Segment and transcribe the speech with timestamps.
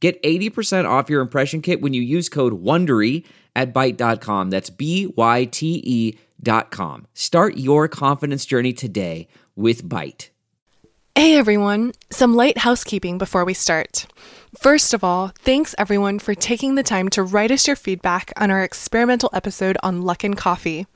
[0.00, 3.24] Get 80% off your impression kit when you use code WONDERY
[3.56, 4.50] at Byte.com.
[4.50, 7.06] That's B-Y-T-E dot com.
[7.14, 10.28] Start your confidence journey today with Byte.
[11.16, 14.06] Hey everyone, some light housekeeping before we start.
[14.56, 18.52] First of all, thanks everyone for taking the time to write us your feedback on
[18.52, 20.86] our experimental episode on Luckin Coffee.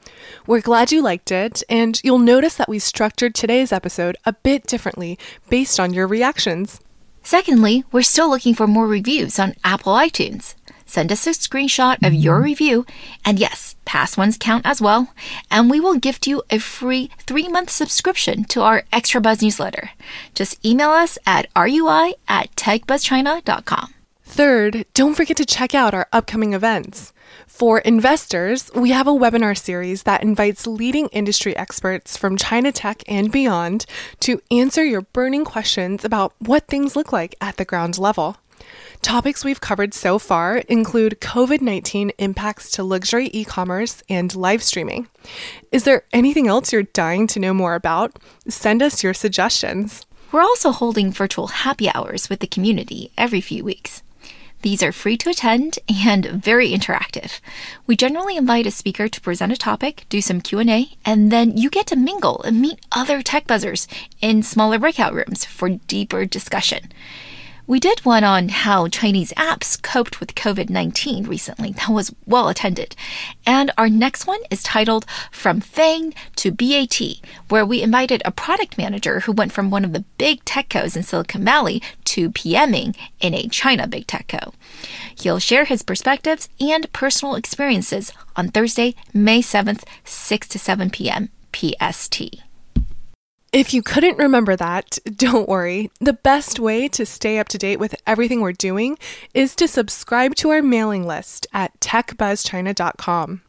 [0.46, 4.68] We're glad you liked it, and you'll notice that we structured today's episode a bit
[4.68, 5.18] differently
[5.50, 6.80] based on your reactions.
[7.22, 10.54] Secondly, we're still looking for more reviews on Apple iTunes.
[10.86, 12.44] Send us a screenshot of your mm-hmm.
[12.44, 12.86] review,
[13.24, 15.14] and yes, past ones count as well,
[15.50, 19.90] and we will gift you a free three month subscription to our Extra Buzz newsletter.
[20.34, 23.94] Just email us at rui at techbuzzchina.com.
[24.32, 27.12] Third, don't forget to check out our upcoming events.
[27.46, 33.02] For investors, we have a webinar series that invites leading industry experts from China Tech
[33.06, 33.84] and beyond
[34.20, 38.38] to answer your burning questions about what things look like at the ground level.
[39.02, 44.62] Topics we've covered so far include COVID 19 impacts to luxury e commerce and live
[44.62, 45.08] streaming.
[45.70, 48.18] Is there anything else you're dying to know more about?
[48.48, 50.06] Send us your suggestions.
[50.32, 54.02] We're also holding virtual happy hours with the community every few weeks.
[54.62, 57.40] These are free to attend and very interactive.
[57.86, 61.68] We generally invite a speaker to present a topic, do some Q&A, and then you
[61.68, 63.88] get to mingle and meet other tech buzzers
[64.20, 66.92] in smaller breakout rooms for deeper discussion.
[67.64, 71.72] We did one on how Chinese apps coped with COVID 19 recently.
[71.72, 72.96] That was well attended.
[73.46, 77.00] And our next one is titled From Fang to BAT,
[77.48, 80.96] where we invited a product manager who went from one of the big tech co's
[80.96, 84.52] in Silicon Valley to PMing in a China big tech co.
[85.14, 91.28] He'll share his perspectives and personal experiences on Thursday, May 7th, 6 to 7 p.m.
[91.54, 92.42] PST.
[93.52, 95.90] If you couldn't remember that, don't worry.
[96.00, 98.96] The best way to stay up to date with everything we're doing
[99.34, 103.42] is to subscribe to our mailing list at techbuzzchina.com.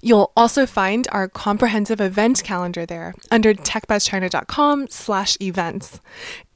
[0.00, 6.00] You'll also find our comprehensive event calendar there under techbuzzchina.com slash events.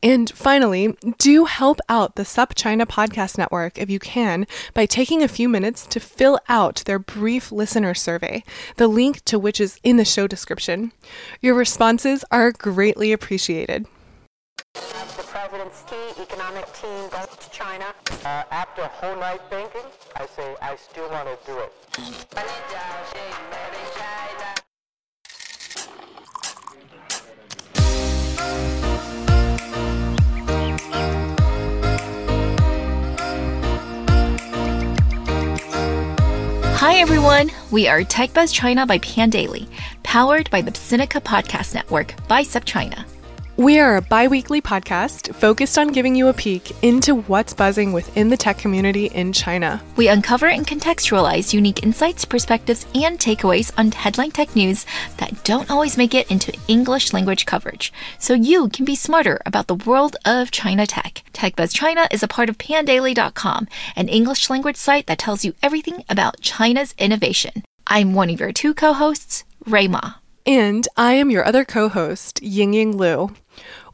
[0.02, 5.28] And finally, do help out the SupChina Podcast Network if you can by taking a
[5.28, 8.44] few minutes to fill out their brief listener survey,
[8.76, 10.92] the link to which is in the show description.
[11.40, 13.86] Your responses are greatly appreciated.
[14.74, 17.86] The president's key economic team goes to China.
[18.24, 21.72] Uh, after a whole night thinking, I say I still want to do it.
[21.96, 22.02] Hi
[36.96, 39.68] everyone, we are TechBuzz China by Pandaily,
[40.02, 43.04] powered by the Sinica Podcast Network by SupChina.
[43.56, 47.92] We are a bi weekly podcast focused on giving you a peek into what's buzzing
[47.92, 49.80] within the tech community in China.
[49.94, 54.84] We uncover and contextualize unique insights, perspectives, and takeaways on headline tech news
[55.18, 59.68] that don't always make it into English language coverage, so you can be smarter about
[59.68, 61.22] the world of China tech.
[61.32, 66.02] TechBuzz China is a part of pandaily.com, an English language site that tells you everything
[66.08, 67.62] about China's innovation.
[67.86, 70.14] I'm one of your two co hosts, Rui Ma.
[70.46, 73.30] And I am your other co host, Ying Ying Lu.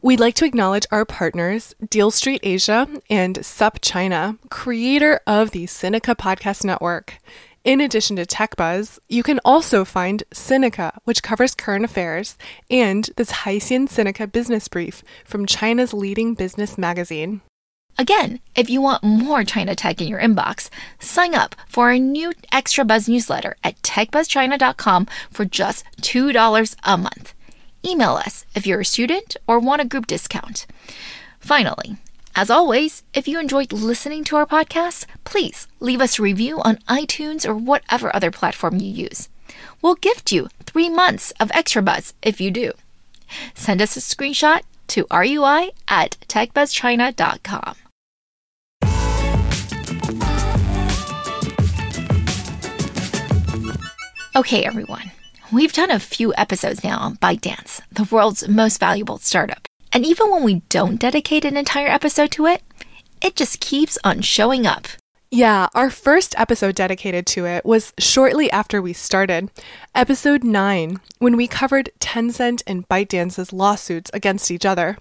[0.03, 6.15] We'd like to acknowledge our partners, Deal Street Asia and SupChina, creator of the Sinica
[6.15, 7.19] Podcast Network.
[7.63, 12.35] In addition to TechBuzz, you can also find Sinica, which covers current affairs,
[12.67, 17.41] and the Caixin Sinica business brief from China's leading business magazine.
[17.99, 22.33] Again, if you want more China tech in your inbox, sign up for our new
[22.51, 27.35] Extra Buzz newsletter at techbuzzchina.com for just $2 a month.
[27.85, 30.65] Email us if you're a student or want a group discount.
[31.39, 31.97] Finally,
[32.35, 36.77] as always, if you enjoyed listening to our podcast, please leave us a review on
[36.87, 39.27] iTunes or whatever other platform you use.
[39.81, 42.71] We'll gift you three months of extra buzz if you do.
[43.53, 47.75] Send us a screenshot to rui at techbuzzchina.com.
[54.33, 55.11] Okay, everyone.
[55.51, 59.67] We've done a few episodes now on ByteDance, the world's most valuable startup.
[59.91, 62.63] And even when we don't dedicate an entire episode to it,
[63.21, 64.87] it just keeps on showing up.
[65.29, 69.51] Yeah, our first episode dedicated to it was shortly after we started,
[69.93, 74.97] episode 9, when we covered Tencent and ByteDance's lawsuits against each other.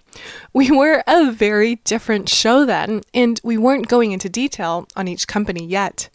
[0.53, 5.29] We were a very different show then, and we weren't going into detail on each
[5.29, 6.09] company yet.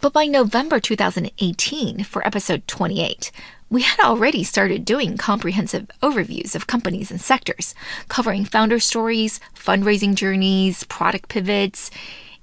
[0.00, 3.32] But by November 2018, for episode 28,
[3.68, 7.74] we had already started doing comprehensive overviews of companies and sectors,
[8.08, 11.90] covering founder stories, fundraising journeys, product pivots,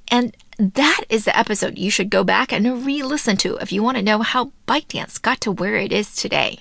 [0.10, 3.82] and that is the episode you should go back and re listen to if you
[3.82, 6.60] want to know how ByteDance got to where it is today.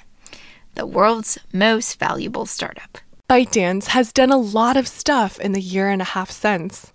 [0.74, 2.98] The world's most valuable startup.
[3.28, 6.92] ByteDance has done a lot of stuff in the year and a half since.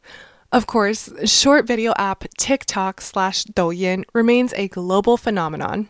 [0.49, 5.89] Of course, short video app TikTok slash Douyin remains a global phenomenon.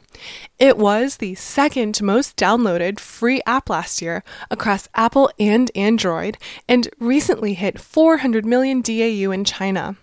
[0.57, 6.89] It was the second most downloaded free app last year across Apple and Android and
[6.99, 9.95] recently hit 400 million DAU in China.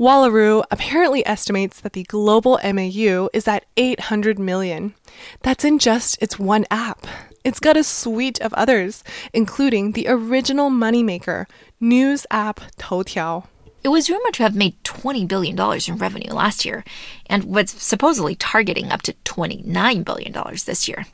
[0.00, 4.94] Wallaroo apparently estimates that the global MAU is at 800 million.
[5.42, 7.06] That's in just its one app.
[7.44, 9.04] It's got a suite of others,
[9.34, 11.44] including the original moneymaker,
[11.78, 13.44] news app Toutiao.
[13.84, 16.84] It was rumored to have made $20 billion in revenue last year
[17.26, 20.32] and was supposedly targeting up to $29 billion
[20.64, 21.04] this year,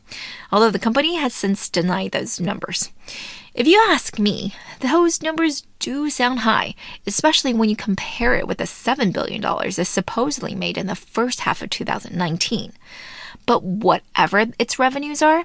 [0.53, 2.93] although the company has since denied those numbers.
[3.55, 6.77] If you ask me, those numbers do sound high,
[7.09, 11.41] especially when you compare it with the $7 billion it supposedly made in the first
[11.41, 12.73] half of 2019.
[13.47, 15.43] But whatever its revenues are,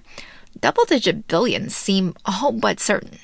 [0.61, 3.17] double digit billions seem all but certain.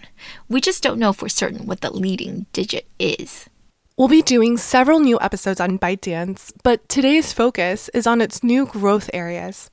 [0.49, 3.47] We just don't know for certain what the leading digit is.
[4.01, 8.65] We'll be doing several new episodes on ByteDance, but today's focus is on its new
[8.65, 9.69] growth areas.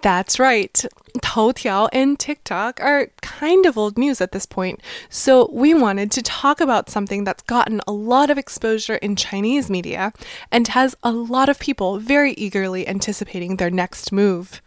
[0.00, 0.82] That's right.
[1.18, 4.80] Toutiao and TikTok are kind of old news at this point,
[5.10, 9.68] so we wanted to talk about something that's gotten a lot of exposure in Chinese
[9.68, 10.14] media
[10.50, 14.62] and has a lot of people very eagerly anticipating their next move.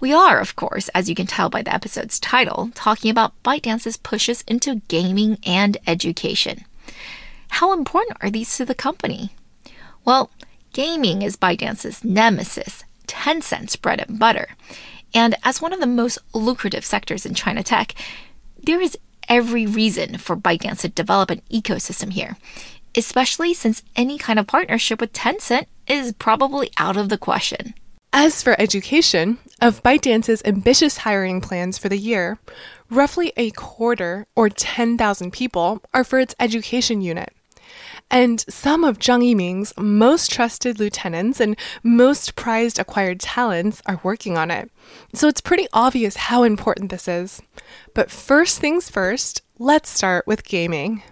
[0.00, 3.96] We are, of course, as you can tell by the episode's title, talking about ByteDance's
[3.96, 6.66] pushes into gaming and education.
[7.50, 9.30] How important are these to the company?
[10.04, 10.30] Well,
[10.72, 14.56] gaming is ByteDance's nemesis, Tencent's bread and butter.
[15.12, 17.94] And as one of the most lucrative sectors in China tech,
[18.62, 18.96] there is
[19.28, 22.36] every reason for ByteDance to develop an ecosystem here,
[22.96, 27.74] especially since any kind of partnership with Tencent is probably out of the question.
[28.12, 32.38] As for education, of ByteDance's ambitious hiring plans for the year,
[32.90, 37.32] roughly a quarter, or 10,000 people, are for its education unit.
[38.10, 44.36] And some of Zhang Yiming's most trusted lieutenants and most prized acquired talents are working
[44.36, 44.70] on it.
[45.14, 47.40] So it's pretty obvious how important this is.
[47.94, 51.02] But first things first, let's start with gaming.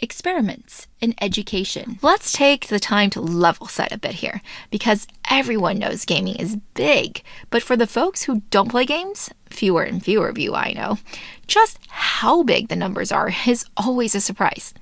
[0.00, 1.98] Experiments in education.
[2.02, 6.56] Let's take the time to level set a bit here because everyone knows gaming is
[6.74, 10.72] big, but for the folks who don't play games, fewer and fewer of you I
[10.72, 10.98] know,
[11.46, 14.74] just how big the numbers are is always a surprise.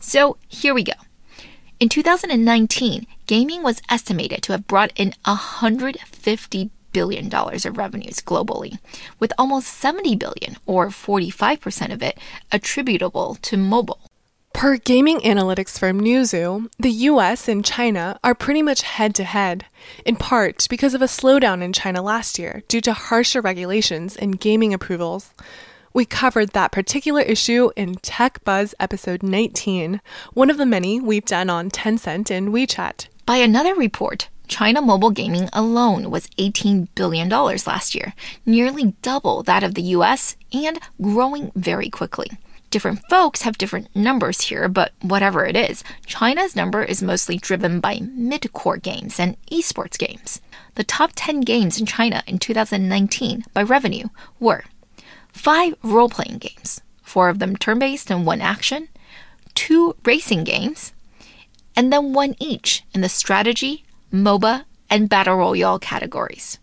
[0.00, 0.94] So here we go.
[1.80, 8.78] In 2019, gaming was estimated to have brought in 150 billion dollars of revenues globally,
[9.18, 12.18] with almost 70 billion or 45% of it
[12.52, 14.00] attributable to mobile.
[14.52, 19.66] Per gaming analytics firm Newzoo, the US and China are pretty much head to head,
[20.04, 24.38] in part because of a slowdown in China last year due to harsher regulations and
[24.38, 25.32] gaming approvals.
[25.92, 30.00] We covered that particular issue in Tech Buzz episode 19,
[30.32, 33.08] one of the many we've done on Tencent and WeChat.
[33.26, 38.14] By another report, China mobile gaming alone was $18 billion last year,
[38.46, 42.30] nearly double that of the US and growing very quickly
[42.72, 47.78] different folks have different numbers here, but whatever it is, China's number is mostly driven
[47.78, 50.40] by mid core games and esports games.
[50.74, 54.08] The top 10 games in China in 2019 by revenue
[54.40, 54.64] were
[55.32, 58.88] five role playing games, four of them turn based and one action,
[59.54, 60.92] two racing games,
[61.76, 66.58] and then one each in the strategy, MOBA, and Battle Royale categories.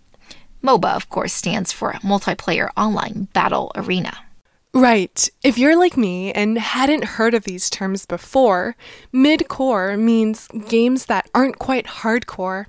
[0.64, 4.26] MOBA, of course, stands for Multiplayer Online Battle Arena.
[4.74, 5.28] Right.
[5.44, 8.76] If you're like me and hadn't heard of these terms before,
[9.12, 12.68] mid core means games that aren't quite hardcore.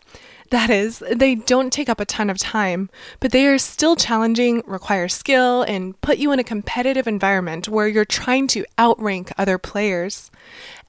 [0.50, 2.90] That is, they don't take up a ton of time,
[3.21, 7.87] but they are still challenging, require skill, and put you in a competitive environment where
[7.87, 10.30] you're trying to outrank other players.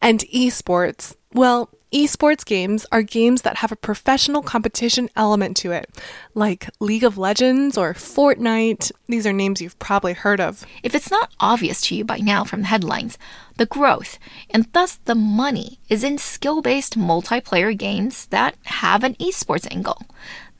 [0.01, 5.89] And esports, well, Esports games are games that have a professional competition element to it,
[6.33, 8.93] like League of Legends or Fortnite.
[9.09, 10.65] These are names you've probably heard of.
[10.83, 13.17] If it's not obvious to you by now from the headlines,
[13.57, 14.17] the growth
[14.49, 20.01] and thus the money is in skill based multiplayer games that have an esports angle.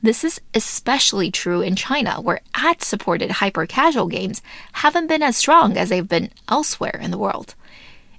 [0.02, 5.38] This is especially true in China, where ad supported hyper casual games haven't been as
[5.38, 7.54] strong as they've been elsewhere in the world.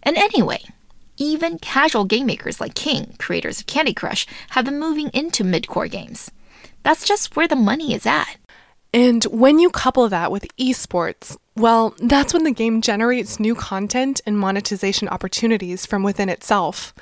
[0.02, 0.64] And anyway,
[1.18, 5.68] even casual game makers like King, creators of Candy Crush, have been moving into mid
[5.68, 6.32] core games.
[6.84, 8.38] That's just where the money is at.
[8.94, 14.22] And when you couple that with esports, well, that's when the game generates new content
[14.26, 16.94] and monetization opportunities from within itself.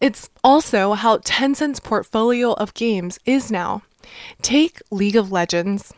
[0.00, 3.82] It's also how Tencent's portfolio of games is now.
[4.40, 5.92] Take League of Legends.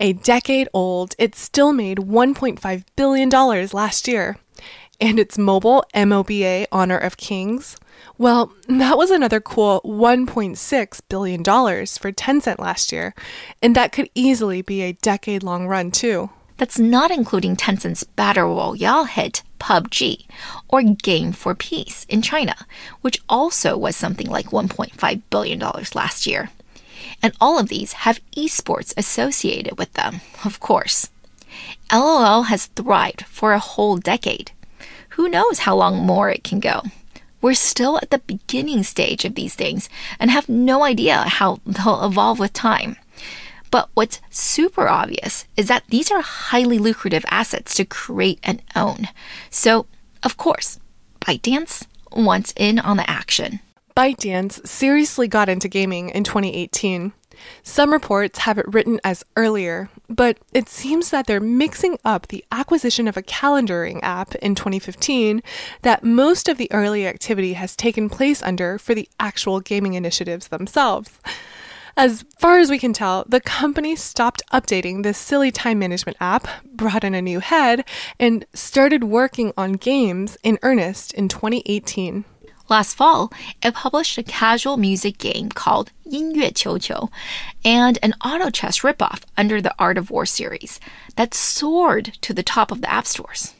[0.00, 4.36] A decade old, it still made $1.5 billion last year
[5.00, 7.76] and its mobile MOBA Honor of Kings,
[8.16, 13.14] well, that was another cool $1.6 billion for Tencent last year,
[13.62, 16.30] and that could easily be a decade long run, too.
[16.56, 20.26] That's not including Tencent's Battle Royale hit PUBG
[20.68, 22.56] or Game for Peace in China,
[23.00, 25.60] which also was something like $1.5 billion
[25.94, 26.50] last year.
[27.22, 31.10] And all of these have esports associated with them, of course.
[31.92, 34.50] LOL has thrived for a whole decade
[35.18, 36.80] who knows how long more it can go?
[37.42, 39.88] We're still at the beginning stage of these things
[40.20, 42.96] and have no idea how they'll evolve with time.
[43.72, 49.08] But what's super obvious is that these are highly lucrative assets to create and own.
[49.50, 49.86] So,
[50.22, 50.78] of course,
[51.20, 53.58] ByteDance wants in on the action.
[53.96, 57.12] ByteDance seriously got into gaming in 2018.
[57.62, 62.44] Some reports have it written as earlier, but it seems that they're mixing up the
[62.50, 65.42] acquisition of a calendaring app in 2015
[65.82, 70.48] that most of the early activity has taken place under for the actual gaming initiatives
[70.48, 71.18] themselves.
[71.96, 76.46] As far as we can tell, the company stopped updating this silly time management app,
[76.64, 77.84] brought in a new head,
[78.20, 82.24] and started working on games in earnest in 2018.
[82.69, 87.09] Last fall, it published a casual music game called 音乐球球
[87.63, 90.79] and an auto chess ripoff under the Art of War series
[91.15, 93.53] that soared to the top of the app stores.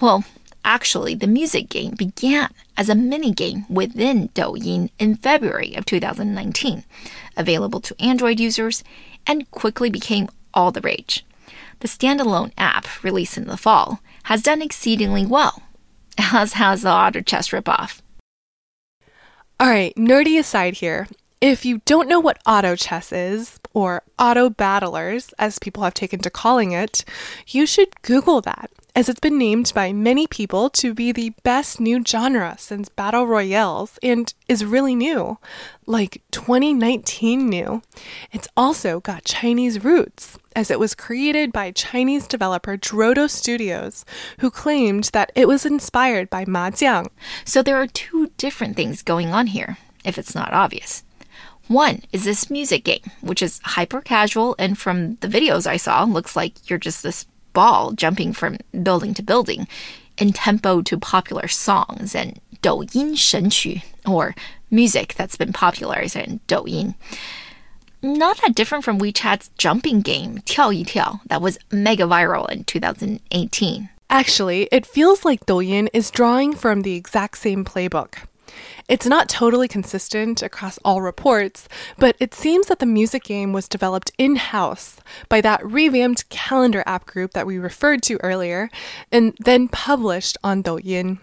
[0.00, 0.24] Well,
[0.64, 6.84] actually, the music game began as a mini game within Douyin in February of 2019,
[7.36, 8.82] available to Android users,
[9.26, 11.24] and quickly became all the rage.
[11.80, 15.62] The standalone app, released in the fall, has done exceedingly well,
[16.18, 18.00] as has the auto chess ripoff.
[19.61, 21.09] All right, nerdy aside here.
[21.41, 26.19] If you don't know what auto chess is, or auto battlers, as people have taken
[26.21, 27.03] to calling it,
[27.45, 31.79] you should Google that as it's been named by many people to be the best
[31.79, 35.37] new genre since battle royales and is really new,
[35.85, 37.81] like 2019 new.
[38.31, 44.05] It's also got Chinese roots, as it was created by Chinese developer Drodo Studios,
[44.39, 47.09] who claimed that it was inspired by Ma Mahjong.
[47.45, 51.03] So there are two different things going on here, if it's not obvious.
[51.67, 56.03] One is this music game, which is hyper casual, and from the videos I saw,
[56.03, 57.27] looks like you're just this
[57.59, 59.67] ball jumping from building to building
[60.17, 64.33] in tempo to popular songs and Douyin Shenqu, or
[64.71, 66.95] music that's been popularized in Douyin.
[68.01, 72.63] Not that different from WeChat's jumping game, Tiao Yi Tiao, that was mega viral in
[72.63, 73.89] 2018.
[74.09, 78.13] Actually, it feels like Douyin is drawing from the exact same playbook.
[78.87, 83.67] It's not totally consistent across all reports, but it seems that the music game was
[83.67, 84.97] developed in house
[85.27, 88.69] by that revamped calendar app group that we referred to earlier,
[89.11, 91.19] and then published on Douyin.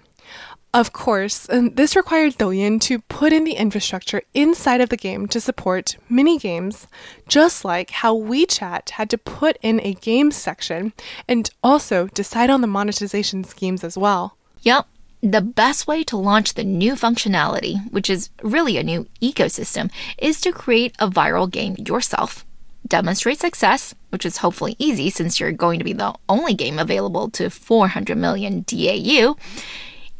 [0.74, 5.40] Of course, this required Douyin to put in the infrastructure inside of the game to
[5.40, 6.86] support mini games,
[7.26, 10.92] just like how WeChat had to put in a games section
[11.26, 14.36] and also decide on the monetization schemes as well.
[14.60, 14.86] Yep,
[15.30, 20.40] the best way to launch the new functionality, which is really a new ecosystem, is
[20.40, 22.44] to create a viral game yourself,
[22.86, 27.28] demonstrate success, which is hopefully easy since you're going to be the only game available
[27.30, 29.36] to 400 million DAU,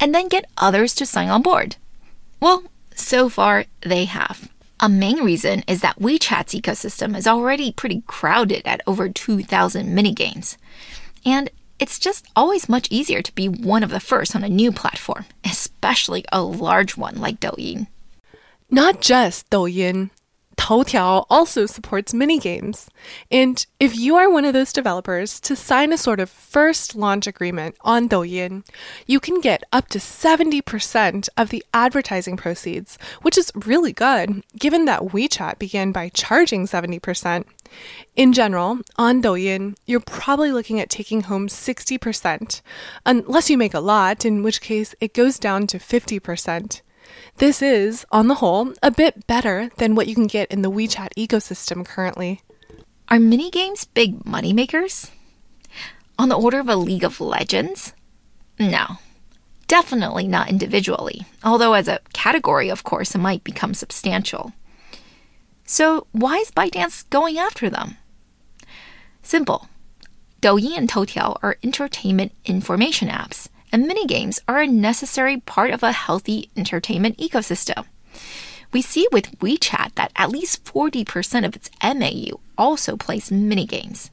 [0.00, 1.76] and then get others to sign on board.
[2.40, 4.50] Well, so far they have.
[4.78, 10.58] A main reason is that WeChat's ecosystem is already pretty crowded at over 2,000 minigames.
[11.25, 14.73] And it's just always much easier to be one of the first on a new
[14.73, 17.87] platform, especially a large one like Douyin.
[18.71, 20.11] Not just Douyin.
[20.56, 22.88] Toutiao also supports minigames.
[23.30, 27.26] And if you are one of those developers to sign a sort of first launch
[27.26, 28.66] agreement on Douyin,
[29.06, 34.86] you can get up to 70% of the advertising proceeds, which is really good given
[34.86, 37.44] that WeChat began by charging 70%.
[38.14, 42.60] In general, on Douyin, you're probably looking at taking home 60%,
[43.04, 46.80] unless you make a lot, in which case it goes down to 50%.
[47.37, 50.70] This is, on the whole, a bit better than what you can get in the
[50.70, 52.40] WeChat ecosystem currently.
[53.08, 55.11] Are minigames big moneymakers?
[56.18, 57.92] On the order of a League of Legends?
[58.58, 58.99] No.
[59.68, 64.52] Definitely not individually, although as a category, of course, it might become substantial.
[65.64, 67.96] So, why is ByteDance going after them?
[69.23, 69.68] Simple.
[70.40, 75.83] Douyin and Toutiao are entertainment information apps, and mini games are a necessary part of
[75.83, 77.85] a healthy entertainment ecosystem.
[78.73, 84.11] We see with WeChat that at least 40% of its MAU also plays mini games.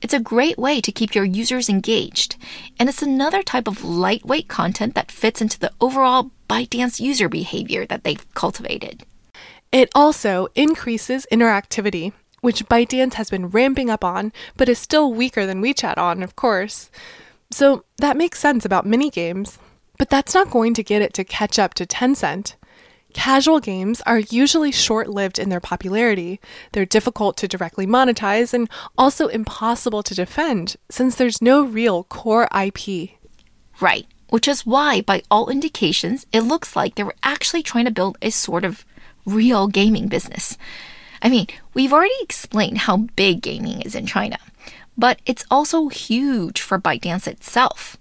[0.00, 2.36] It's a great way to keep your users engaged,
[2.80, 7.84] and it's another type of lightweight content that fits into the overall ByteDance user behavior
[7.84, 9.04] that they've cultivated.
[9.70, 15.44] It also increases interactivity, which ByteDance has been ramping up on, but is still weaker
[15.44, 16.90] than WeChat on, of course.
[17.54, 19.60] So that makes sense about mini games.
[19.96, 22.56] But that's not going to get it to catch up to Tencent.
[23.12, 26.40] Casual games are usually short lived in their popularity.
[26.72, 28.68] They're difficult to directly monetize and
[28.98, 33.10] also impossible to defend since there's no real core IP.
[33.80, 37.92] Right, which is why, by all indications, it looks like they were actually trying to
[37.92, 38.84] build a sort of
[39.24, 40.58] real gaming business.
[41.22, 44.38] I mean, we've already explained how big gaming is in China,
[44.96, 47.96] but it's also huge for ByteDance itself.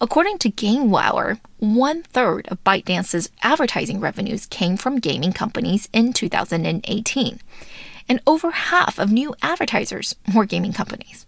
[0.00, 7.40] According to GameWower, one third of ByteDance's advertising revenues came from gaming companies in 2018,
[8.08, 11.26] and over half of new advertisers were gaming companies.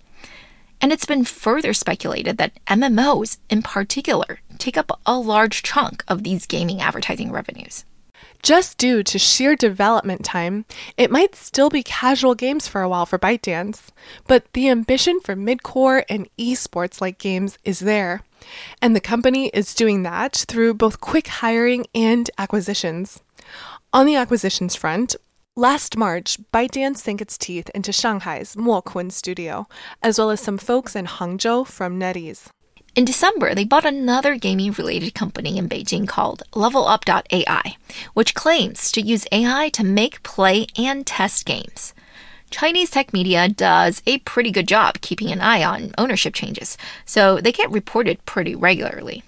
[0.80, 6.24] And it's been further speculated that MMOs, in particular, take up a large chunk of
[6.24, 7.84] these gaming advertising revenues.
[8.44, 10.66] Just due to sheer development time,
[10.98, 13.88] it might still be casual games for a while for ByteDance,
[14.26, 18.20] but the ambition for mid-core and esports like games is there.
[18.82, 23.22] And the company is doing that through both quick hiring and acquisitions.
[23.94, 25.16] On the acquisitions front,
[25.56, 29.66] Last March, ByteDance sank its teeth into Shanghai's Mokun studio,
[30.02, 32.48] as well as some folks in Hangzhou from NetEase.
[32.94, 37.76] In December, they bought another gaming related company in Beijing called LevelUp.ai,
[38.12, 41.92] which claims to use AI to make, play, and test games.
[42.50, 47.40] Chinese tech media does a pretty good job keeping an eye on ownership changes, so
[47.40, 49.24] they get reported pretty regularly.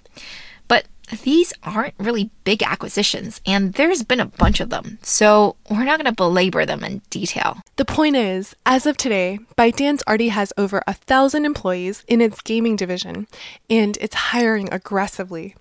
[1.23, 5.97] These aren't really big acquisitions, and there's been a bunch of them, so we're not
[5.97, 7.61] going to belabor them in detail.
[7.77, 12.41] The point is, as of today, ByteDance already has over a thousand employees in its
[12.41, 13.27] gaming division,
[13.69, 15.55] and it's hiring aggressively.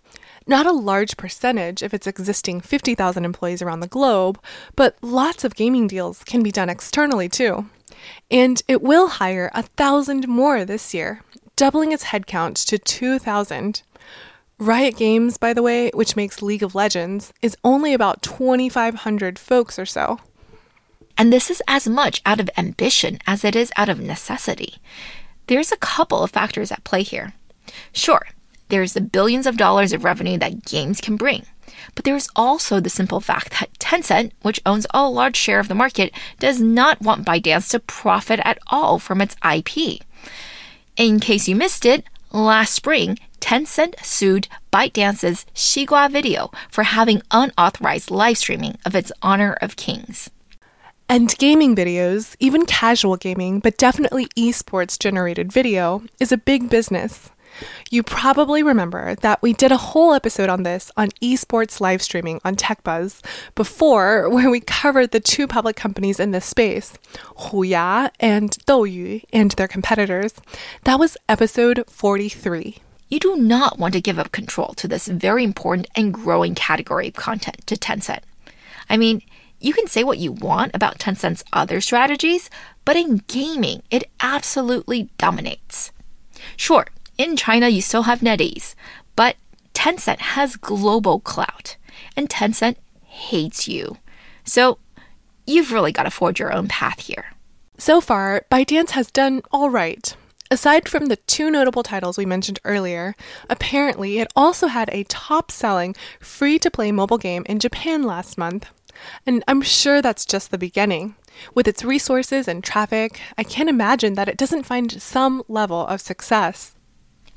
[0.48, 4.40] Not a large percentage of its existing 50,000 employees around the globe,
[4.74, 7.68] but lots of gaming deals can be done externally too.
[8.30, 11.22] And it will hire a thousand more this year,
[11.56, 13.82] doubling its headcount to 2,000.
[14.58, 19.78] Riot Games, by the way, which makes League of Legends, is only about 2,500 folks
[19.78, 20.18] or so.
[21.18, 24.76] And this is as much out of ambition as it is out of necessity.
[25.48, 27.34] There's a couple of factors at play here.
[27.92, 28.28] Sure,
[28.70, 31.44] there's the billions of dollars of revenue that games can bring.
[31.94, 35.74] But there's also the simple fact that Tencent, which owns a large share of the
[35.74, 40.00] market, does not want ByteDance to profit at all from its IP.
[40.96, 48.10] In case you missed it, last spring, Tencent sued ByteDance's Xigua Video for having unauthorized
[48.10, 50.28] live streaming of its Honor of Kings.
[51.08, 57.30] And gaming videos, even casual gaming, but definitely esports generated video, is a big business.
[57.88, 62.40] You probably remember that we did a whole episode on this on esports live streaming
[62.44, 66.94] on TechBuzz before, where we covered the two public companies in this space,
[67.38, 70.34] Huya and Douyu, and their competitors.
[70.82, 72.78] That was episode 43.
[73.08, 77.08] You do not want to give up control to this very important and growing category
[77.08, 78.20] of content to Tencent.
[78.90, 79.22] I mean,
[79.60, 82.50] you can say what you want about Tencent's other strategies,
[82.84, 85.92] but in gaming, it absolutely dominates.
[86.56, 88.74] Sure, in China, you still have NetEase,
[89.14, 89.36] but
[89.72, 91.76] Tencent has global clout,
[92.16, 93.98] and Tencent hates you.
[94.44, 94.78] So
[95.46, 97.32] you've really got to forge your own path here.
[97.78, 100.14] So far, ByteDance has done all right.
[100.50, 103.14] Aside from the two notable titles we mentioned earlier,
[103.50, 108.38] apparently it also had a top selling free to play mobile game in Japan last
[108.38, 108.68] month.
[109.26, 111.16] And I'm sure that's just the beginning.
[111.54, 116.00] With its resources and traffic, I can't imagine that it doesn't find some level of
[116.00, 116.74] success.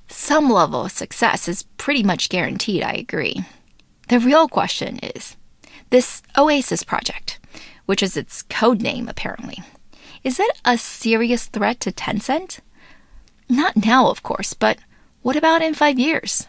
[0.08, 3.44] Some level of success is pretty much guaranteed, I agree.
[4.08, 5.36] The real question is
[5.90, 7.40] this Oasis project,
[7.86, 9.58] which is its code name apparently,
[10.24, 12.60] is it a serious threat to Tencent?
[13.50, 14.78] Not now, of course, but
[15.24, 16.48] what about in five years?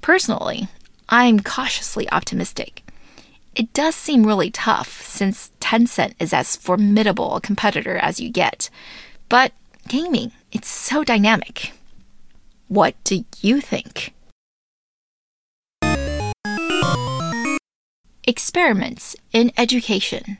[0.00, 0.68] Personally,
[1.08, 2.84] I'm cautiously optimistic.
[3.56, 8.70] It does seem really tough since Tencent is as formidable a competitor as you get.
[9.28, 9.52] But
[9.88, 11.72] gaming, it's so dynamic.
[12.68, 14.14] What do you think?
[18.24, 20.38] Experiments in education.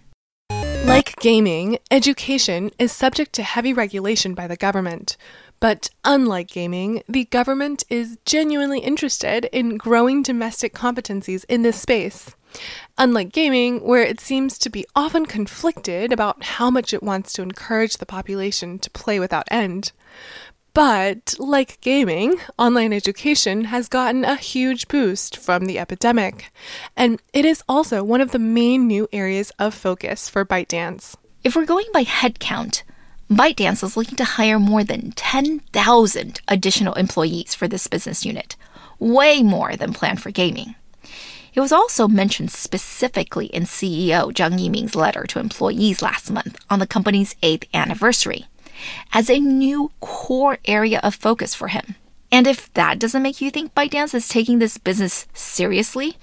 [0.84, 5.16] Like gaming, education is subject to heavy regulation by the government.
[5.60, 12.34] But unlike gaming, the government is genuinely interested in growing domestic competencies in this space.
[12.98, 17.42] Unlike gaming, where it seems to be often conflicted about how much it wants to
[17.42, 19.92] encourage the population to play without end.
[20.72, 26.52] But, like gaming, online education has gotten a huge boost from the epidemic,
[26.96, 31.16] and it is also one of the main new areas of focus for ByteDance.
[31.42, 32.84] If we're going by headcount,
[33.28, 38.54] ByteDance is looking to hire more than 10,000 additional employees for this business unit,
[39.00, 40.76] way more than planned for gaming.
[41.52, 46.78] It was also mentioned specifically in CEO Zhang Yiming's letter to employees last month on
[46.78, 48.46] the company's eighth anniversary
[49.12, 51.96] as a new core area of focus for him.
[52.32, 56.16] And if that doesn't make you think ByteDance is taking this business seriously,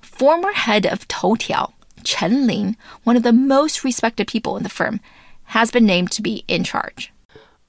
[0.00, 1.72] former head of Toutiao,
[2.04, 5.00] Chen Lin, one of the most respected people in the firm,
[5.44, 7.12] has been named to be in charge.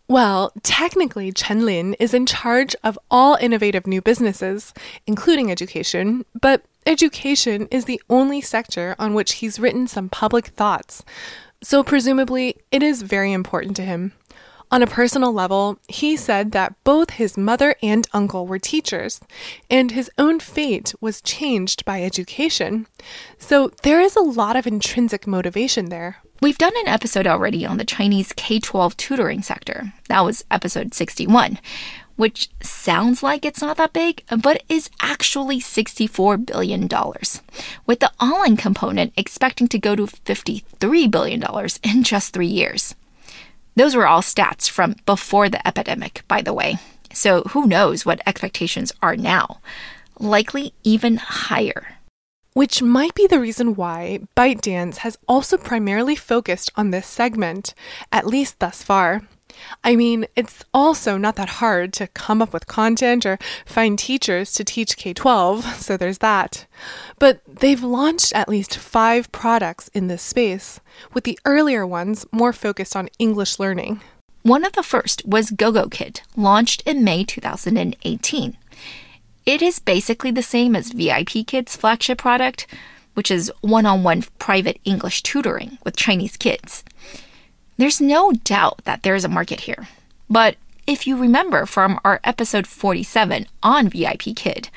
[0.07, 4.73] Well, technically, Chen Lin is in charge of all innovative new businesses,
[5.07, 11.03] including education, but education is the only sector on which he's written some public thoughts.
[11.61, 14.11] So, presumably, it is very important to him.
[14.73, 19.21] On a personal level, he said that both his mother and uncle were teachers,
[19.69, 22.87] and his own fate was changed by education.
[23.37, 26.23] So there is a lot of intrinsic motivation there.
[26.41, 29.93] We've done an episode already on the Chinese K 12 tutoring sector.
[30.09, 31.59] That was episode 61,
[32.15, 36.89] which sounds like it's not that big, but is actually $64 billion,
[37.85, 41.43] with the online component expecting to go to $53 billion
[41.83, 42.95] in just three years.
[43.75, 46.77] Those were all stats from before the epidemic, by the way.
[47.11, 49.59] So who knows what expectations are now?
[50.19, 51.97] Likely even higher.
[52.53, 57.73] Which might be the reason why ByteDance has also primarily focused on this segment,
[58.11, 59.23] at least thus far.
[59.83, 64.53] I mean, it's also not that hard to come up with content or find teachers
[64.53, 66.65] to teach K 12, so there's that.
[67.19, 70.79] But they've launched at least five products in this space,
[71.13, 74.01] with the earlier ones more focused on English learning.
[74.43, 78.57] One of the first was GoGoKid, launched in May 2018.
[79.45, 82.65] It is basically the same as VIP Kids' flagship product,
[83.13, 86.83] which is one on one private English tutoring with Chinese kids.
[87.77, 89.87] There's no doubt that there is a market here.
[90.29, 94.69] But if you remember from our episode 47 on VIP Kid,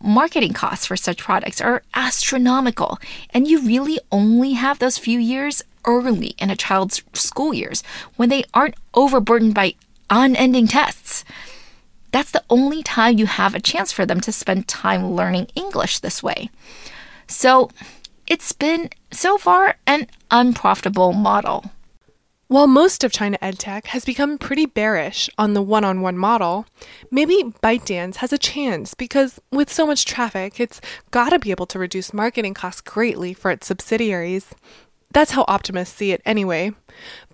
[0.00, 2.98] marketing costs for such products are astronomical,
[3.30, 7.82] and you really only have those few years early in a child's school years
[8.16, 9.74] when they aren't overburdened by
[10.10, 11.24] unending tests.
[12.12, 15.98] That's the only time you have a chance for them to spend time learning English
[15.98, 16.50] this way.
[17.26, 17.70] So,
[18.26, 21.70] it's been so far an unprofitable model.
[22.48, 26.64] While most of China EdTech has become pretty bearish on the one on one model,
[27.10, 30.80] maybe ByteDance has a chance because with so much traffic, it's
[31.10, 34.54] got to be able to reduce marketing costs greatly for its subsidiaries.
[35.12, 36.72] That's how optimists see it anyway.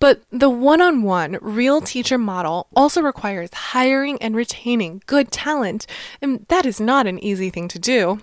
[0.01, 5.87] But the one on one real teacher model also requires hiring and retaining good talent,
[6.21, 8.21] and that is not an easy thing to do.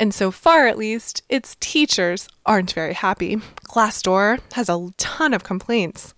[0.00, 3.36] And so far, at least, its teachers aren't very happy.
[3.68, 6.14] Glassdoor has a ton of complaints.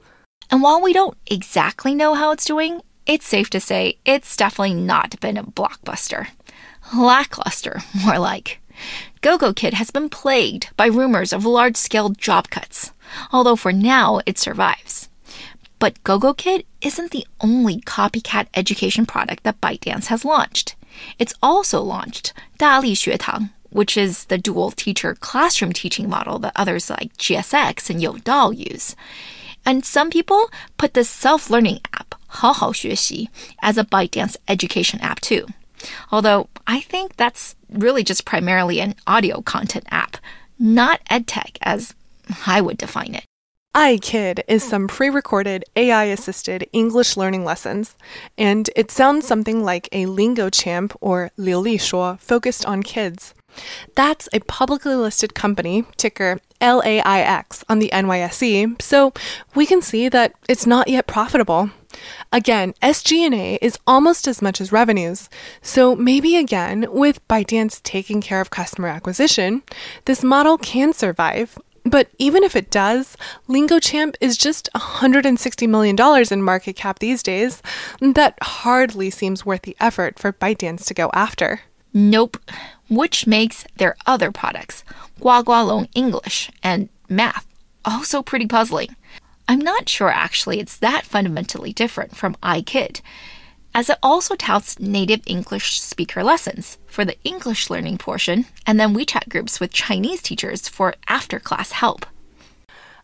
[0.50, 4.74] And while we don't exactly know how it's doing, it's safe to say it's definitely
[4.74, 6.28] not been a blockbuster.
[6.94, 8.60] Lackluster, more like.
[9.20, 12.92] GoGo Kid has been plagued by rumors of large scale job cuts,
[13.32, 15.08] although for now it survives.
[15.78, 20.76] But GoGo Kid isn't the only copycat education product that ByteDance has launched.
[21.18, 26.90] It's also launched Dali Xuetang, which is the dual teacher classroom teaching model that others
[26.90, 28.94] like GSX and Youdao use.
[29.65, 33.29] And some people put this self learning app, 好好学习,
[33.61, 35.47] as a ByteDance education app too.
[36.11, 40.17] Although I think that's really just primarily an audio content app,
[40.59, 41.93] not edtech as
[42.45, 43.23] I would define it.
[43.75, 47.95] iKid is some pre recorded AI assisted English learning lessons,
[48.37, 53.33] and it sounds something like a Lingo Champ or Liu Li Shuo focused on kids.
[53.94, 59.12] That's a publicly listed company, ticker LAIX, on the NYSE, so
[59.54, 61.70] we can see that it's not yet profitable.
[62.32, 65.28] Again, SG&A is almost as much as revenues.
[65.62, 69.62] So maybe again, with ByteDance taking care of customer acquisition,
[70.06, 71.58] this model can survive.
[71.84, 75.96] But even if it does, LingoChamp is just $160 million
[76.32, 77.62] in market cap these days.
[78.00, 81.60] That hardly seems worth the effort for ByteDance to go after.
[81.94, 82.38] Nope.
[82.90, 84.84] Which makes their other products,
[85.20, 87.46] Guagualong English and Math,
[87.84, 88.96] also pretty puzzling.
[89.48, 93.00] I'm not sure actually it's that fundamentally different from iKid,
[93.74, 98.94] as it also touts native English speaker lessons for the English learning portion and then
[98.94, 102.06] WeChat groups with Chinese teachers for after class help.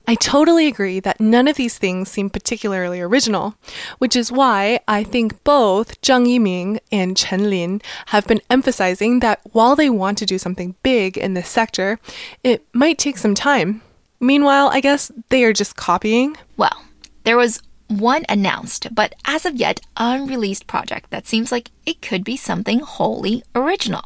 [0.06, 3.54] I totally agree that none of these things seem particularly original,
[3.98, 9.40] which is why I think both Zhang Yiming and Chen Lin have been emphasizing that
[9.52, 12.00] while they want to do something big in this sector,
[12.42, 13.82] it might take some time.
[14.18, 16.36] Meanwhile, I guess they are just copying.
[16.56, 16.84] Well,
[17.24, 22.24] there was one announced, but as of yet unreleased project that seems like it could
[22.24, 24.04] be something wholly original.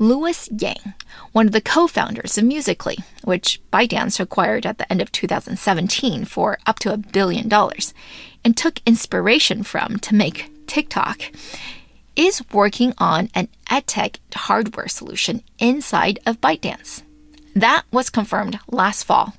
[0.00, 0.94] Louis Yang,
[1.32, 6.24] one of the co founders of Musical.ly, which ByteDance acquired at the end of 2017
[6.24, 7.92] for up to a billion dollars,
[8.42, 11.20] and took inspiration from to make TikTok,
[12.16, 17.02] is working on an edtech hardware solution inside of ByteDance.
[17.54, 19.34] That was confirmed last fall.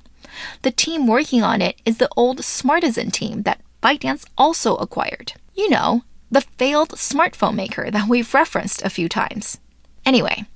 [0.62, 5.32] The team working on it is the old Smartisan team that ByteDance also acquired.
[5.56, 9.58] You know, the failed smartphone maker that we've referenced a few times.
[10.04, 10.46] Anyway,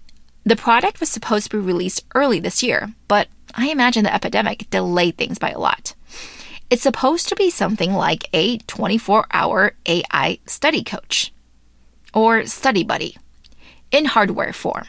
[0.46, 4.70] the product was supposed to be released early this year, but I imagine the epidemic
[4.70, 5.94] delayed things by a lot.
[6.70, 11.32] It's supposed to be something like a 24 hour AI study coach
[12.14, 13.16] or study buddy
[13.90, 14.86] in hardware form.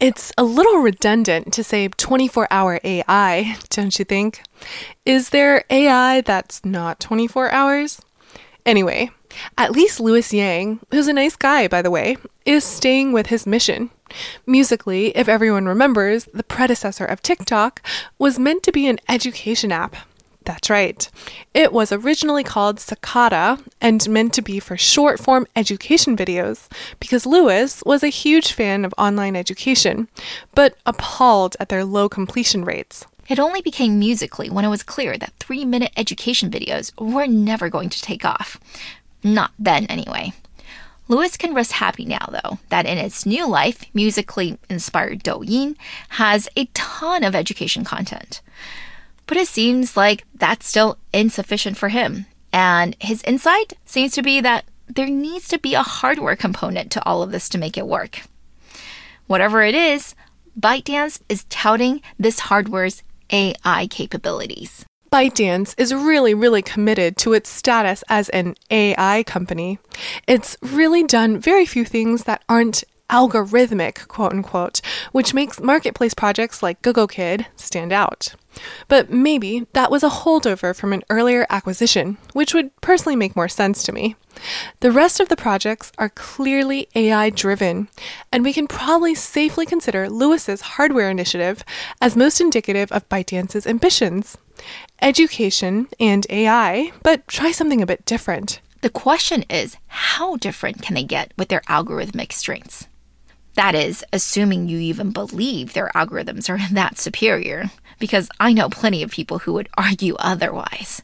[0.00, 4.42] It's a little redundant to say 24 hour AI, don't you think?
[5.06, 8.02] Is there AI that's not 24 hours?
[8.66, 9.10] Anyway,
[9.56, 13.46] at least Louis Yang, who's a nice guy, by the way, is staying with his
[13.46, 13.90] mission.
[14.46, 17.82] Musical.ly, if everyone remembers, the predecessor of TikTok,
[18.18, 19.96] was meant to be an education app
[20.44, 21.08] that's right.
[21.52, 26.68] It was originally called Cicada and meant to be for short form education videos
[26.98, 30.08] because Louis was a huge fan of online education,
[30.54, 33.04] but appalled at their low completion rates.
[33.28, 37.68] It only became Musical.ly when it was clear that three minute education videos were never
[37.68, 38.58] going to take off.
[39.22, 40.32] Not then, anyway.
[41.10, 45.74] Louis can rest happy now, though, that in its new life, Musical.ly inspired Douyin
[46.10, 48.40] has a ton of education content.
[49.26, 52.26] But it seems like that's still insufficient for him.
[52.52, 57.04] And his insight seems to be that there needs to be a hardware component to
[57.04, 58.22] all of this to make it work.
[59.26, 60.14] Whatever it is,
[60.58, 64.86] ByteDance is touting this hardware's AI capabilities.
[65.12, 69.80] ByteDance is really, really committed to its status as an AI company.
[70.28, 76.62] It's really done very few things that aren't algorithmic, quote unquote, which makes marketplace projects
[76.62, 78.34] like GoGoKid stand out.
[78.88, 83.48] But maybe that was a holdover from an earlier acquisition, which would personally make more
[83.48, 84.16] sense to me.
[84.80, 87.88] The rest of the projects are clearly AI driven,
[88.32, 91.64] and we can probably safely consider Louis's hardware initiative
[92.00, 94.38] as most indicative of ByteDance's ambitions.
[95.00, 98.60] Education and AI, but try something a bit different.
[98.82, 102.88] The question is how different can they get with their algorithmic strengths?
[103.54, 109.02] That is, assuming you even believe their algorithms are that superior, because I know plenty
[109.02, 111.02] of people who would argue otherwise.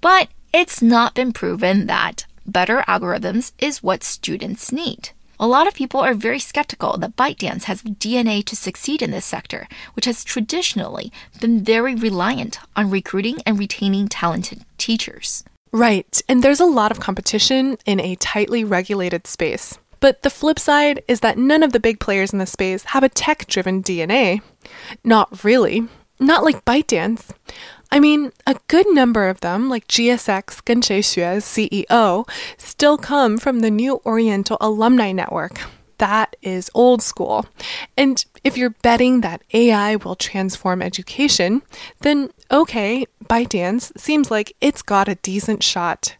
[0.00, 5.10] But it's not been proven that better algorithms is what students need.
[5.40, 9.12] A lot of people are very skeptical that ByteDance has the DNA to succeed in
[9.12, 15.44] this sector, which has traditionally been very reliant on recruiting and retaining talented teachers.
[15.70, 19.78] Right, and there's a lot of competition in a tightly regulated space.
[20.00, 23.02] But the flip side is that none of the big players in the space have
[23.02, 24.40] a tech driven DNA.
[25.04, 25.88] Not really.
[26.20, 27.30] Not like ByteDance.
[27.90, 33.70] I mean, a good number of them, like GSX Genshuixue's CEO, still come from the
[33.70, 35.60] New Oriental Alumni Network.
[35.98, 37.46] That is old school.
[37.96, 41.62] And if you're betting that AI will transform education,
[42.00, 46.16] then okay, ByteDance seems like it's got a decent shot.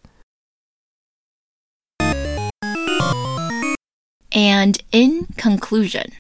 [4.33, 6.13] And in conclusion,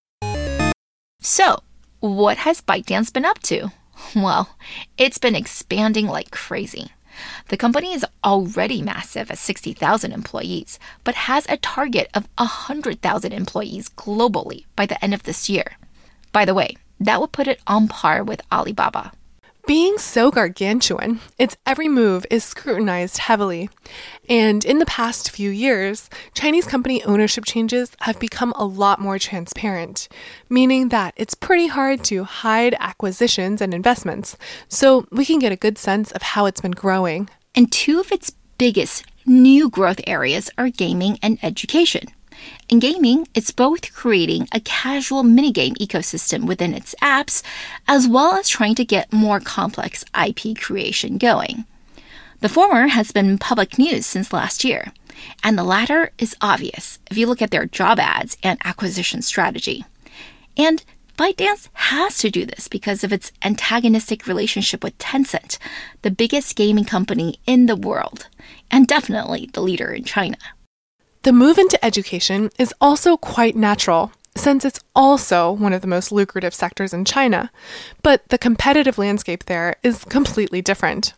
[1.20, 1.62] so
[2.00, 3.72] What has ByteDance been up to?
[4.14, 4.56] Well,
[4.96, 6.92] it's been expanding like crazy.
[7.48, 13.88] The company is already massive at 60,000 employees, but has a target of 100,000 employees
[13.88, 15.76] globally by the end of this year.
[16.32, 19.10] By the way, that would put it on par with Alibaba.
[19.68, 23.68] Being so gargantuan, its every move is scrutinized heavily.
[24.26, 29.18] And in the past few years, Chinese company ownership changes have become a lot more
[29.18, 30.08] transparent,
[30.48, 35.56] meaning that it's pretty hard to hide acquisitions and investments, so we can get a
[35.56, 37.28] good sense of how it's been growing.
[37.54, 42.04] And two of its biggest new growth areas are gaming and education.
[42.68, 47.42] In gaming, it's both creating a casual minigame ecosystem within its apps,
[47.86, 51.64] as well as trying to get more complex IP creation going.
[52.40, 54.92] The former has been public news since last year,
[55.42, 59.84] and the latter is obvious if you look at their job ads and acquisition strategy.
[60.56, 60.84] And
[61.16, 65.58] ByteDance has to do this because of its antagonistic relationship with Tencent,
[66.02, 68.28] the biggest gaming company in the world,
[68.70, 70.36] and definitely the leader in China.
[71.22, 76.12] The move into education is also quite natural, since it's also one of the most
[76.12, 77.50] lucrative sectors in China.
[78.02, 81.14] But the competitive landscape there is completely different.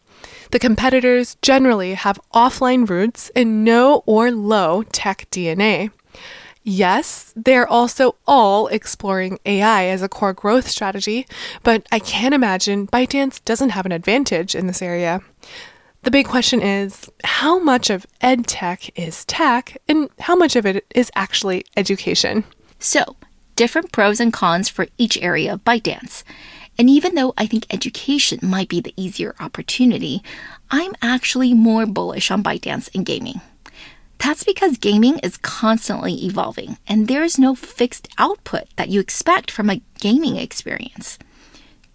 [0.50, 5.90] The competitors generally have offline roots and no or low tech DNA.
[6.62, 11.26] Yes, they're also all exploring AI as a core growth strategy,
[11.62, 15.22] but I can't imagine ByteDance doesn't have an advantage in this area.
[16.02, 20.64] The big question is how much of ed tech is tech and how much of
[20.64, 22.44] it is actually education?
[22.78, 23.16] So,
[23.54, 26.22] different pros and cons for each area of ByteDance.
[26.78, 30.22] And even though I think education might be the easier opportunity,
[30.70, 33.42] I'm actually more bullish on ByteDance and gaming.
[34.16, 39.50] That's because gaming is constantly evolving, and there is no fixed output that you expect
[39.50, 41.18] from a gaming experience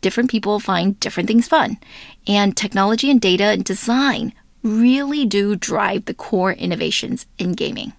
[0.05, 1.79] different people find different things fun.
[2.27, 7.93] And technology and data and design really do drive the core innovations in gaming.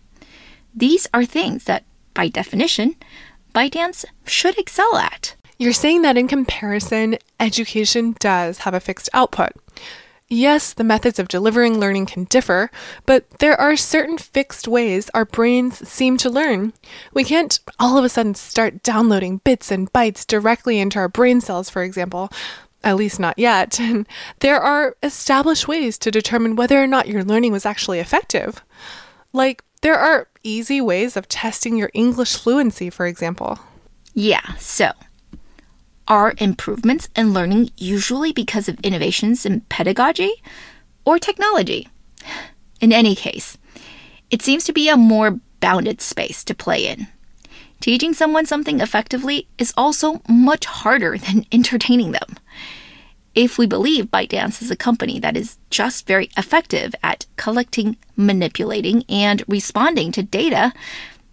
[0.72, 1.82] These are things that,
[2.14, 2.94] by definition,
[3.56, 5.34] ByteDance should excel at.
[5.58, 9.50] You're saying that in comparison, education does have a fixed output.
[10.28, 12.68] Yes, the methods of delivering learning can differ,
[13.04, 16.72] but there are certain fixed ways our brains seem to learn.
[17.14, 21.40] We can't all of a sudden start downloading bits and bytes directly into our brain
[21.40, 22.30] cells, for example.
[22.82, 23.78] At least not yet.
[23.86, 24.08] And
[24.40, 28.64] there are established ways to determine whether or not your learning was actually effective.
[29.32, 33.60] Like, there are easy ways of testing your English fluency, for example.
[34.12, 34.90] Yeah, so
[36.08, 40.32] are improvements in learning usually because of innovations in pedagogy
[41.04, 41.88] or technology?
[42.80, 43.58] In any case,
[44.30, 47.08] it seems to be a more bounded space to play in.
[47.80, 52.36] Teaching someone something effectively is also much harder than entertaining them.
[53.34, 59.04] If we believe ByteDance is a company that is just very effective at collecting, manipulating,
[59.10, 60.72] and responding to data,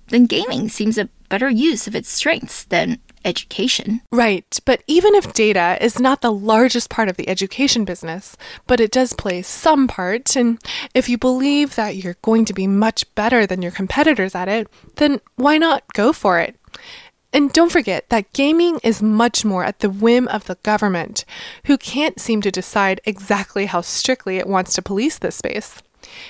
[0.10, 4.02] then gaming seems a better use of its strengths than education.
[4.12, 8.80] Right, but even if data is not the largest part of the education business, but
[8.80, 10.60] it does play some part, and
[10.94, 14.68] if you believe that you're going to be much better than your competitors at it,
[14.96, 16.56] then why not go for it?
[17.32, 21.26] And don't forget that gaming is much more at the whim of the government,
[21.66, 25.82] who can't seem to decide exactly how strictly it wants to police this space.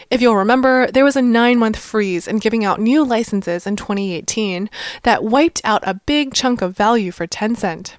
[0.09, 3.75] If you'll remember, there was a nine month freeze in giving out new licenses in
[3.75, 4.69] 2018
[5.03, 7.93] that wiped out a big chunk of value for Tencent.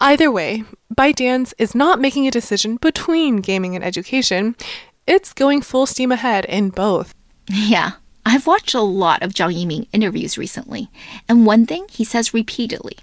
[0.00, 4.54] Either way, ByteDance is not making a decision between gaming and education.
[5.06, 7.14] It's going full steam ahead in both.
[7.50, 7.92] Yeah,
[8.24, 10.90] I've watched a lot of Zhang Yiming interviews recently,
[11.28, 12.98] and one thing he says repeatedly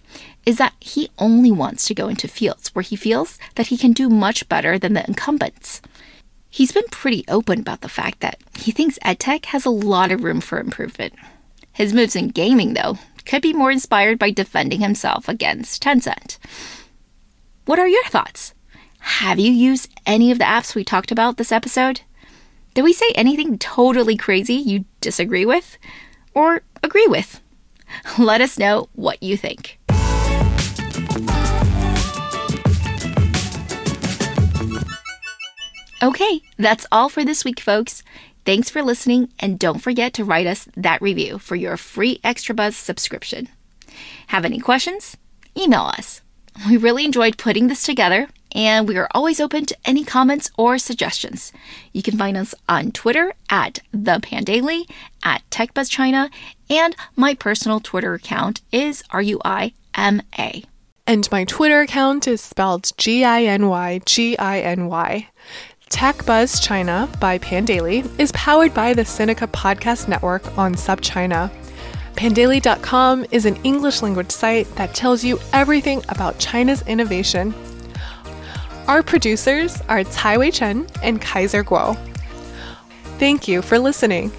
[0.46, 3.92] is that he only wants to go into fields where he feels that he can
[3.92, 5.82] do much better than the incumbents.
[6.56, 10.24] He's been pretty open about the fact that he thinks EdTech has a lot of
[10.24, 11.14] room for improvement.
[11.74, 16.38] His moves in gaming, though, could be more inspired by defending himself against Tencent.
[17.66, 18.54] What are your thoughts?
[19.00, 22.00] Have you used any of the apps we talked about this episode?
[22.74, 25.78] Did we say anything totally crazy you disagree with
[26.34, 27.42] or agree with?
[28.18, 29.78] Let us know what you think.
[36.06, 38.04] Okay, that's all for this week, folks.
[38.46, 42.54] Thanks for listening, and don't forget to write us that review for your free Extra
[42.54, 43.50] Buzz subscription.
[44.28, 45.18] Have any questions?
[45.58, 46.22] Email us.
[46.70, 50.78] We really enjoyed putting this together, and we are always open to any comments or
[50.78, 51.52] suggestions.
[51.92, 54.88] You can find us on Twitter at the Pandaily,
[55.24, 56.30] at TechBuzzChina,
[56.70, 59.74] and my personal Twitter account is RUIMA.
[61.08, 65.30] And my Twitter account is spelled G I N Y G I N Y.
[65.90, 71.52] Tech Buzz China by Pandaily is powered by the Sinica Podcast Network on SupChina.
[72.16, 77.54] Pandaily.com is an English language site that tells you everything about China's innovation.
[78.88, 80.04] Our producers are
[80.38, 81.98] Wei Chen and Kaiser Kuo.
[83.20, 84.32] Thank you for listening.